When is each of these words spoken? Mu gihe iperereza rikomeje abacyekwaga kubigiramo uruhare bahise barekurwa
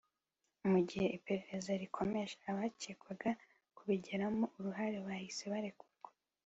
Mu 0.69 0.79
gihe 0.87 1.07
iperereza 1.17 1.71
rikomeje 1.81 2.35
abacyekwaga 2.49 3.29
kubigiramo 3.75 4.45
uruhare 4.57 4.97
bahise 5.07 5.43
barekurwa 5.53 6.09